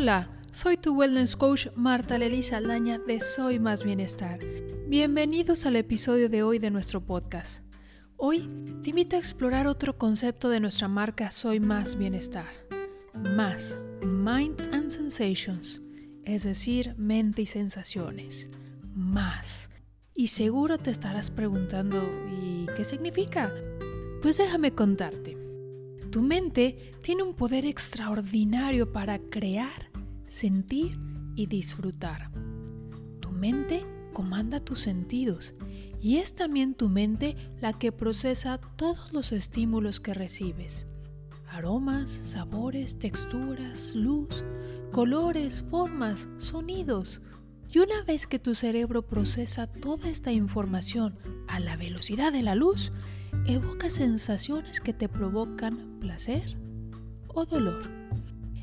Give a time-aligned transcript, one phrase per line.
[0.00, 4.38] Hola, soy tu wellness coach Marta Lely Saldaña de Soy Más Bienestar.
[4.86, 7.64] Bienvenidos al episodio de hoy de nuestro podcast.
[8.16, 8.48] Hoy
[8.80, 12.46] te invito a explorar otro concepto de nuestra marca Soy Más Bienestar.
[13.12, 15.82] Más, Mind and Sensations,
[16.22, 18.50] es decir, mente y sensaciones.
[18.94, 19.68] Más.
[20.14, 22.08] Y seguro te estarás preguntando,
[22.40, 23.52] ¿y qué significa?
[24.22, 25.48] Pues déjame contarte.
[26.10, 29.87] Tu mente tiene un poder extraordinario para crear,
[30.28, 30.98] sentir
[31.34, 32.30] y disfrutar.
[33.20, 35.54] Tu mente comanda tus sentidos
[36.00, 40.86] y es también tu mente la que procesa todos los estímulos que recibes.
[41.50, 44.44] Aromas, sabores, texturas, luz,
[44.92, 47.22] colores, formas, sonidos.
[47.70, 51.18] Y una vez que tu cerebro procesa toda esta información
[51.48, 52.92] a la velocidad de la luz,
[53.46, 56.56] evoca sensaciones que te provocan placer
[57.28, 57.97] o dolor,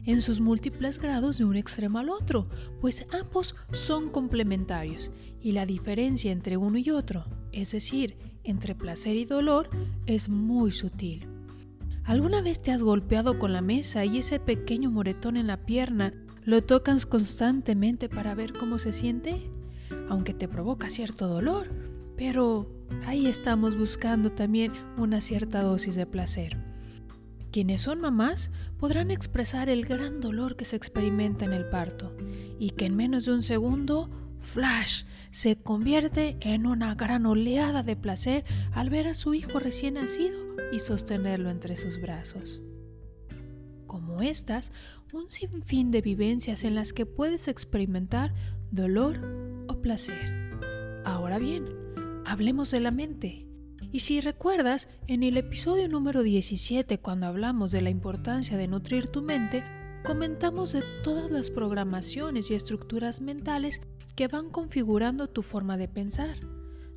[0.05, 2.47] en sus múltiples grados de un extremo al otro,
[2.81, 9.15] pues ambos son complementarios y la diferencia entre uno y otro, es decir, entre placer
[9.15, 9.69] y dolor,
[10.05, 11.27] es muy sutil.
[12.03, 16.13] ¿Alguna vez te has golpeado con la mesa y ese pequeño moretón en la pierna
[16.43, 19.49] lo tocas constantemente para ver cómo se siente?
[20.09, 21.67] Aunque te provoca cierto dolor,
[22.15, 22.69] pero
[23.05, 26.64] ahí estamos buscando también una cierta dosis de placer.
[27.55, 32.13] Quienes son mamás podrán expresar el gran dolor que se experimenta en el parto
[32.59, 34.09] y que en menos de un segundo,
[34.41, 39.93] flash, se convierte en una gran oleada de placer al ver a su hijo recién
[39.93, 40.37] nacido
[40.73, 42.59] y sostenerlo entre sus brazos.
[43.87, 44.73] Como estas,
[45.13, 48.33] un sinfín de vivencias en las que puedes experimentar
[48.69, 50.51] dolor o placer.
[51.05, 51.69] Ahora bien,
[52.25, 53.44] hablemos de la mente.
[53.95, 59.07] Y si recuerdas, en el episodio número 17, cuando hablamos de la importancia de nutrir
[59.07, 59.63] tu mente,
[60.03, 63.79] comentamos de todas las programaciones y estructuras mentales
[64.17, 66.35] que van configurando tu forma de pensar,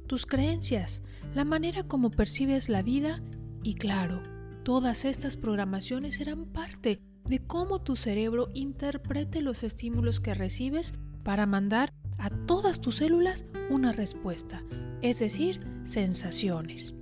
[0.08, 1.00] tus creencias,
[1.36, 3.22] la manera como percibes la vida
[3.62, 4.20] y claro,
[4.64, 11.46] todas estas programaciones serán parte de cómo tu cerebro interprete los estímulos que recibes para
[11.46, 14.64] mandar a todas tus células una respuesta,
[15.00, 16.94] es decir, sensaciones.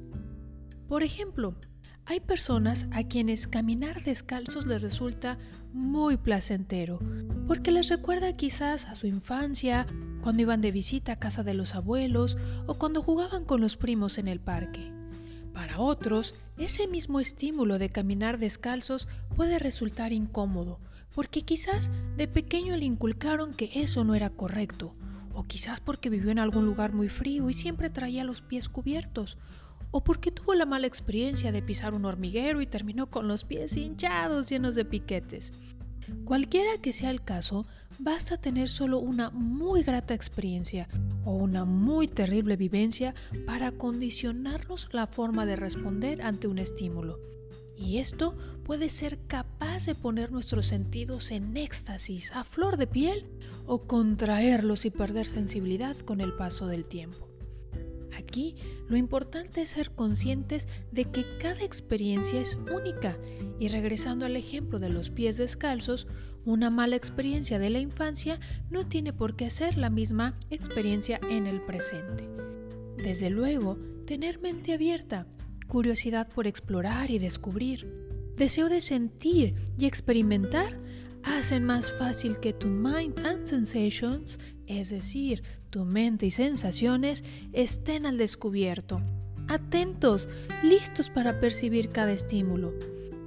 [0.88, 1.56] Por ejemplo,
[2.04, 5.38] hay personas a quienes caminar descalzos les resulta
[5.72, 7.00] muy placentero,
[7.48, 9.86] porque les recuerda quizás a su infancia,
[10.22, 12.36] cuando iban de visita a casa de los abuelos
[12.66, 14.92] o cuando jugaban con los primos en el parque.
[15.53, 20.78] Para otros, ese mismo estímulo de caminar descalzos puede resultar incómodo,
[21.12, 24.94] porque quizás de pequeño le inculcaron que eso no era correcto,
[25.36, 29.36] o quizás porque vivió en algún lugar muy frío y siempre traía los pies cubiertos,
[29.91, 33.76] o porque tuvo la mala experiencia de pisar un hormiguero y terminó con los pies
[33.76, 35.52] hinchados llenos de piquetes.
[36.24, 37.66] Cualquiera que sea el caso,
[37.98, 40.88] basta tener solo una muy grata experiencia
[41.24, 43.14] o una muy terrible vivencia
[43.44, 47.35] para condicionarnos la forma de responder ante un estímulo.
[47.76, 53.26] Y esto puede ser capaz de poner nuestros sentidos en éxtasis a flor de piel
[53.66, 57.28] o contraerlos y perder sensibilidad con el paso del tiempo.
[58.16, 58.56] Aquí
[58.88, 63.19] lo importante es ser conscientes de que cada experiencia es única
[63.59, 66.06] y regresando al ejemplo de los pies descalzos,
[66.44, 71.47] una mala experiencia de la infancia no tiene por qué ser la misma experiencia en
[71.47, 72.28] el presente.
[72.97, 73.76] Desde luego,
[74.06, 75.26] tener mente abierta
[75.66, 77.87] curiosidad por explorar y descubrir,
[78.37, 80.78] deseo de sentir y experimentar,
[81.22, 88.06] hacen más fácil que tu mind and sensations, es decir, tu mente y sensaciones, estén
[88.06, 89.00] al descubierto,
[89.49, 90.28] atentos,
[90.62, 92.72] listos para percibir cada estímulo.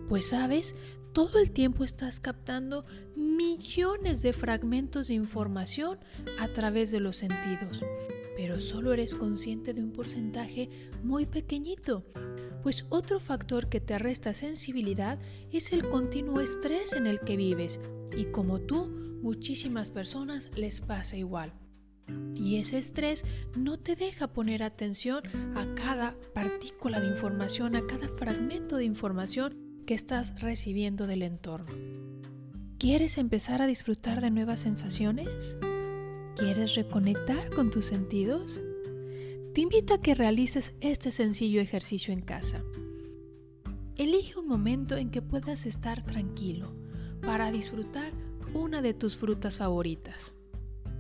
[0.08, 0.76] Pues sabes,
[1.14, 2.86] todo el tiempo estás captando
[3.16, 6.00] millones de fragmentos de información
[6.40, 7.82] a través de los sentidos.
[8.38, 10.70] Pero solo eres consciente de un porcentaje
[11.04, 12.06] muy pequeñito,
[12.62, 15.20] pues otro factor que te resta sensibilidad
[15.52, 17.80] es el continuo estrés en el que vives
[18.16, 18.88] y como tú,
[19.22, 21.54] muchísimas personas les pasa igual.
[22.36, 23.26] Y ese estrés
[23.58, 25.24] no te deja poner atención
[25.56, 31.74] a cada partícula de información, a cada fragmento de información que estás recibiendo del entorno.
[32.78, 35.58] ¿Quieres empezar a disfrutar de nuevas sensaciones?
[36.38, 38.64] ¿Quieres reconectar con tus sentidos?
[39.54, 42.64] Te invito a que realices este sencillo ejercicio en casa.
[43.98, 46.72] Elige un momento en que puedas estar tranquilo
[47.22, 48.14] para disfrutar
[48.54, 50.36] una de tus frutas favoritas.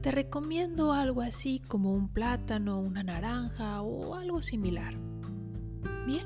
[0.01, 4.95] Te recomiendo algo así como un plátano, una naranja o algo similar.
[6.07, 6.25] Bien,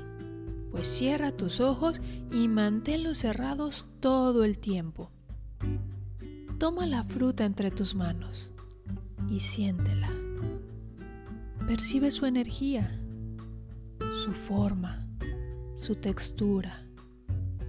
[0.70, 2.00] pues cierra tus ojos
[2.32, 5.10] y manténlos cerrados todo el tiempo.
[6.58, 8.54] Toma la fruta entre tus manos
[9.28, 10.13] y siéntela.
[11.66, 13.00] Percibe su energía,
[14.22, 15.08] su forma,
[15.74, 16.86] su textura,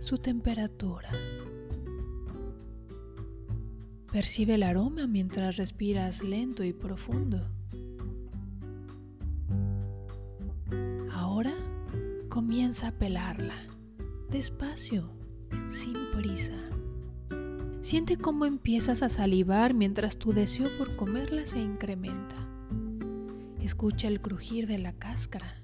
[0.01, 1.09] su temperatura.
[4.11, 7.47] Percibe el aroma mientras respiras lento y profundo.
[11.13, 11.53] Ahora
[12.27, 13.55] comienza a pelarla,
[14.29, 15.09] despacio,
[15.69, 16.57] sin prisa.
[17.79, 22.44] Siente cómo empiezas a salivar mientras tu deseo por comerla se incrementa.
[23.65, 25.55] Escucha el crujir de la cáscara.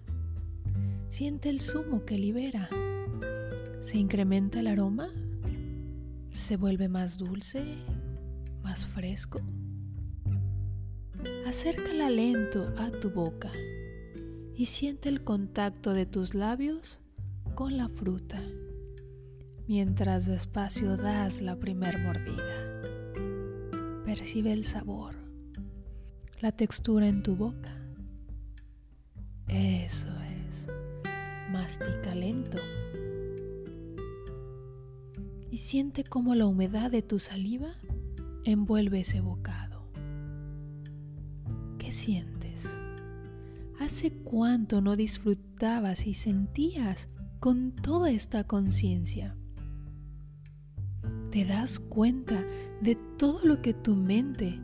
[1.08, 2.68] Siente el zumo que libera.
[3.80, 5.10] ¿Se incrementa el aroma?
[6.32, 7.64] ¿Se vuelve más dulce?
[8.64, 9.40] ¿Más fresco?
[11.46, 13.52] Acércala lento a tu boca
[14.56, 17.02] y siente el contacto de tus labios
[17.54, 18.42] con la fruta
[19.68, 22.82] mientras despacio das la primer mordida.
[24.06, 25.14] Percibe el sabor,
[26.40, 27.81] la textura en tu boca.
[29.52, 30.08] Eso
[30.48, 30.68] es.
[31.52, 32.58] Mastica lento.
[35.50, 37.76] Y siente cómo la humedad de tu saliva
[38.46, 39.92] envuelve ese bocado.
[41.78, 42.80] ¿Qué sientes?
[43.78, 47.10] ¿Hace cuánto no disfrutabas y sentías
[47.42, 49.36] con toda esta conciencia?
[51.30, 52.42] ¿Te das cuenta
[52.82, 54.60] de todo lo que tu mente,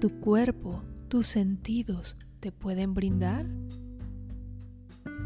[0.00, 3.46] tu cuerpo, tus sentidos te pueden brindar?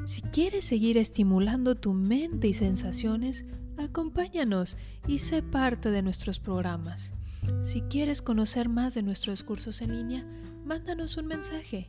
[0.09, 3.45] Si quieres seguir estimulando tu mente y sensaciones,
[3.77, 7.13] acompáñanos y sé parte de nuestros programas.
[7.61, 10.27] Si quieres conocer más de nuestros cursos en línea,
[10.65, 11.89] mándanos un mensaje.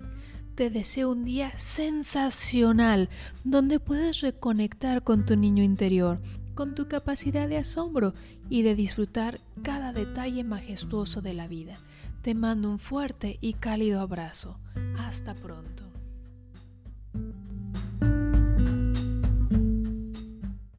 [0.55, 3.07] Te deseo un día sensacional
[3.45, 6.19] donde puedes reconectar con tu niño interior,
[6.55, 8.13] con tu capacidad de asombro
[8.49, 11.77] y de disfrutar cada detalle majestuoso de la vida.
[12.21, 14.59] Te mando un fuerte y cálido abrazo.
[14.97, 15.88] Hasta pronto.